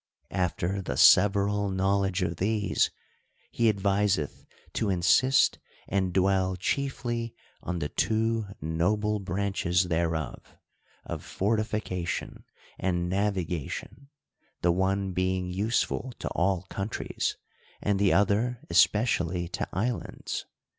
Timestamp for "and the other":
17.79-18.59